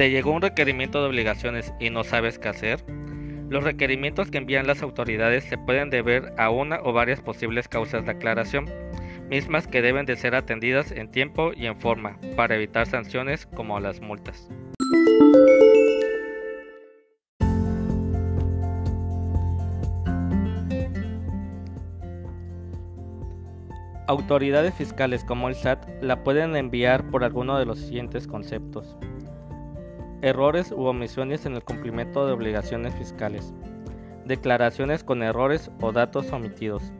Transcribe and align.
¿Te 0.00 0.08
llegó 0.08 0.30
un 0.30 0.40
requerimiento 0.40 1.02
de 1.02 1.08
obligaciones 1.08 1.74
y 1.78 1.90
no 1.90 2.04
sabes 2.04 2.38
qué 2.38 2.48
hacer? 2.48 2.82
Los 3.50 3.64
requerimientos 3.64 4.30
que 4.30 4.38
envían 4.38 4.66
las 4.66 4.80
autoridades 4.80 5.44
se 5.44 5.58
pueden 5.58 5.90
deber 5.90 6.32
a 6.38 6.48
una 6.48 6.80
o 6.84 6.94
varias 6.94 7.20
posibles 7.20 7.68
causas 7.68 8.06
de 8.06 8.12
aclaración, 8.12 8.64
mismas 9.28 9.66
que 9.66 9.82
deben 9.82 10.06
de 10.06 10.16
ser 10.16 10.34
atendidas 10.34 10.90
en 10.90 11.10
tiempo 11.10 11.52
y 11.54 11.66
en 11.66 11.78
forma 11.78 12.16
para 12.34 12.54
evitar 12.54 12.86
sanciones 12.86 13.44
como 13.44 13.78
las 13.78 14.00
multas. 14.00 14.48
Autoridades 24.06 24.72
fiscales 24.72 25.24
como 25.24 25.50
el 25.50 25.54
SAT 25.54 25.86
la 26.00 26.24
pueden 26.24 26.56
enviar 26.56 27.10
por 27.10 27.22
alguno 27.22 27.58
de 27.58 27.66
los 27.66 27.80
siguientes 27.80 28.26
conceptos. 28.26 28.96
Errores 30.22 30.70
u 30.70 30.84
omisiones 30.84 31.46
en 31.46 31.54
el 31.54 31.64
cumplimiento 31.64 32.26
de 32.26 32.32
obligaciones 32.32 32.94
fiscales. 32.94 33.54
Declaraciones 34.26 35.02
con 35.02 35.22
errores 35.22 35.70
o 35.80 35.92
datos 35.92 36.30
omitidos. 36.30 36.92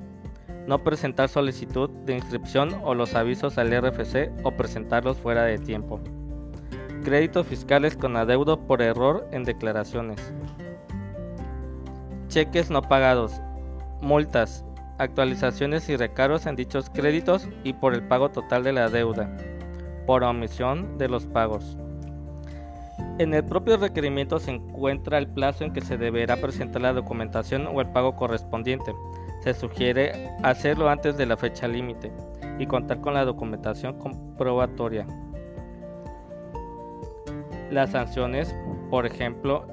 No 0.66 0.82
presentar 0.82 1.28
solicitud 1.28 1.90
de 2.06 2.16
inscripción 2.16 2.80
o 2.82 2.94
los 2.94 3.14
avisos 3.14 3.58
al 3.58 3.72
RFC 3.78 4.30
o 4.42 4.52
presentarlos 4.52 5.18
fuera 5.18 5.44
de 5.44 5.58
tiempo. 5.58 6.00
Créditos 7.04 7.46
fiscales 7.46 7.94
con 7.94 8.16
adeudo 8.16 8.66
por 8.66 8.80
error 8.80 9.28
en 9.32 9.44
declaraciones. 9.44 10.32
Cheques 12.28 12.70
no 12.70 12.80
pagados. 12.80 13.42
Multas. 14.00 14.64
Actualizaciones 14.96 15.90
y 15.90 15.96
recargos 15.96 16.46
en 16.46 16.56
dichos 16.56 16.88
créditos 16.88 17.48
y 17.64 17.74
por 17.74 17.92
el 17.92 18.02
pago 18.02 18.30
total 18.30 18.64
de 18.64 18.72
la 18.72 18.88
deuda. 18.88 19.36
Por 20.06 20.24
omisión 20.24 20.96
de 20.96 21.08
los 21.08 21.26
pagos. 21.26 21.76
En 23.18 23.34
el 23.34 23.44
propio 23.44 23.76
requerimiento 23.76 24.38
se 24.38 24.52
encuentra 24.52 25.18
el 25.18 25.28
plazo 25.28 25.64
en 25.64 25.72
que 25.72 25.82
se 25.82 25.98
deberá 25.98 26.36
presentar 26.36 26.80
la 26.80 26.94
documentación 26.94 27.66
o 27.66 27.80
el 27.80 27.88
pago 27.88 28.16
correspondiente. 28.16 28.94
Se 29.40 29.52
sugiere 29.52 30.30
hacerlo 30.42 30.88
antes 30.88 31.18
de 31.18 31.26
la 31.26 31.36
fecha 31.36 31.68
límite 31.68 32.10
y 32.58 32.66
contar 32.66 33.00
con 33.00 33.12
la 33.14 33.24
documentación 33.24 33.98
comprobatoria. 33.98 35.06
Las 37.70 37.90
sanciones, 37.90 38.54
por 38.90 39.06
ejemplo, 39.06 39.66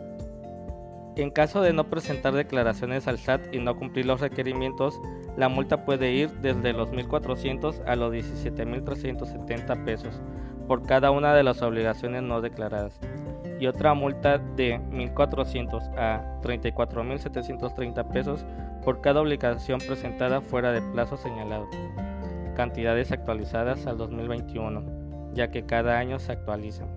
en 1.15 1.31
caso 1.31 1.61
de 1.61 1.73
no 1.73 1.89
presentar 1.89 2.33
declaraciones 2.33 3.07
al 3.07 3.17
SAT 3.17 3.53
y 3.53 3.59
no 3.59 3.77
cumplir 3.77 4.05
los 4.05 4.21
requerimientos, 4.21 4.99
la 5.37 5.49
multa 5.49 5.85
puede 5.85 6.11
ir 6.11 6.31
desde 6.41 6.73
los 6.73 6.91
1.400 6.91 7.83
a 7.85 7.95
los 7.95 8.13
17.370 8.13 9.85
pesos 9.85 10.21
por 10.67 10.83
cada 10.83 11.11
una 11.11 11.33
de 11.33 11.43
las 11.43 11.61
obligaciones 11.61 12.23
no 12.23 12.41
declaradas 12.41 12.99
y 13.59 13.67
otra 13.67 13.93
multa 13.93 14.37
de 14.37 14.79
1.400 14.91 15.97
a 15.97 16.41
34.730 16.41 18.11
pesos 18.11 18.45
por 18.83 19.01
cada 19.01 19.21
obligación 19.21 19.79
presentada 19.79 20.41
fuera 20.41 20.71
de 20.71 20.81
plazo 20.81 21.17
señalado. 21.17 21.67
Cantidades 22.55 23.11
actualizadas 23.11 23.85
al 23.87 23.97
2021, 23.97 25.33
ya 25.33 25.49
que 25.49 25.65
cada 25.65 25.97
año 25.97 26.19
se 26.19 26.31
actualizan. 26.31 26.87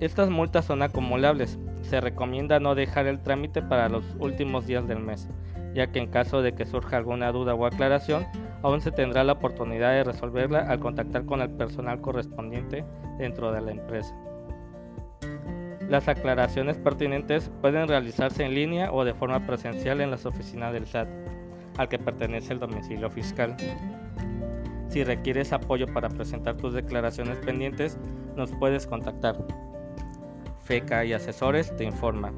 Estas 0.00 0.30
multas 0.30 0.64
son 0.64 0.82
acumulables. 0.82 1.58
Se 1.82 2.00
recomienda 2.00 2.58
no 2.58 2.74
dejar 2.74 3.06
el 3.06 3.20
trámite 3.20 3.62
para 3.62 3.88
los 3.88 4.04
últimos 4.18 4.66
días 4.66 4.86
del 4.88 5.00
mes, 5.00 5.28
ya 5.74 5.88
que 5.88 5.98
en 5.98 6.08
caso 6.08 6.42
de 6.42 6.54
que 6.54 6.66
surja 6.66 6.96
alguna 6.96 7.32
duda 7.32 7.54
o 7.54 7.66
aclaración, 7.66 8.26
aún 8.62 8.80
se 8.80 8.92
tendrá 8.92 9.24
la 9.24 9.32
oportunidad 9.32 9.92
de 9.92 10.04
resolverla 10.04 10.60
al 10.60 10.80
contactar 10.80 11.24
con 11.24 11.40
el 11.40 11.50
personal 11.50 12.00
correspondiente 12.00 12.84
dentro 13.18 13.52
de 13.52 13.60
la 13.60 13.70
empresa. 13.72 14.14
Las 15.88 16.06
aclaraciones 16.06 16.76
pertinentes 16.78 17.50
pueden 17.60 17.88
realizarse 17.88 18.44
en 18.44 18.54
línea 18.54 18.92
o 18.92 19.04
de 19.04 19.14
forma 19.14 19.44
presencial 19.46 20.00
en 20.00 20.10
las 20.10 20.24
oficinas 20.24 20.72
del 20.72 20.86
SAT, 20.86 21.08
al 21.78 21.88
que 21.88 21.98
pertenece 21.98 22.52
el 22.52 22.60
domicilio 22.60 23.10
fiscal. 23.10 23.56
Si 24.88 25.02
requieres 25.02 25.52
apoyo 25.52 25.86
para 25.92 26.08
presentar 26.08 26.56
tus 26.56 26.74
declaraciones 26.74 27.38
pendientes, 27.38 27.98
nos 28.36 28.52
puedes 28.52 28.86
contactar. 28.86 29.36
FECA 30.64 31.04
y 31.04 31.12
asesores 31.12 31.74
te 31.76 31.84
informan. 31.84 32.34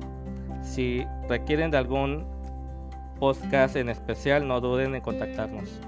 Si 0.63 1.05
requieren 1.29 1.71
de 1.71 1.79
algún 1.79 2.25
podcast 3.19 3.77
en 3.77 3.89
especial, 3.89 4.49
no 4.49 4.61
duden 4.61 4.95
en 4.95 5.01
contactarnos. 5.01 5.81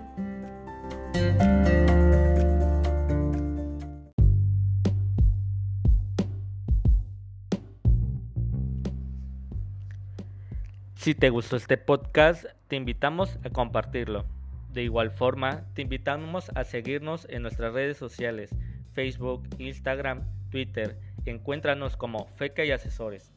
Si 11.05 11.15
te 11.15 11.29
gustó 11.29 11.57
este 11.57 11.77
podcast, 11.77 12.47
te 12.67 12.77
invitamos 12.77 13.39
a 13.45 13.51
compartirlo. 13.51 14.25
De 14.73 14.83
igual 14.83 15.11
forma, 15.11 15.67
te 15.75 15.83
invitamos 15.83 16.51
a 16.55 16.65
seguirnos 16.65 17.27
en 17.29 17.43
nuestras 17.43 17.75
redes 17.75 17.99
sociales, 17.99 18.49
Facebook, 18.95 19.47
Instagram, 19.59 20.23
Twitter. 20.51 20.99
Encuéntranos 21.27 21.99
como 21.99 22.27
FECA 22.37 22.65
y 22.65 22.71
Asesores. 22.71 23.35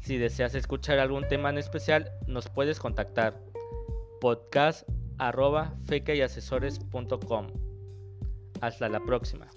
Si 0.00 0.18
deseas 0.18 0.56
escuchar 0.56 0.98
algún 0.98 1.28
tema 1.28 1.48
en 1.48 1.58
especial, 1.58 2.10
nos 2.26 2.48
puedes 2.48 2.80
contactar. 2.80 3.40
Podcast 4.20 4.88
arroba 5.18 5.74
Hasta 8.60 8.88
la 8.88 9.00
próxima. 9.00 9.48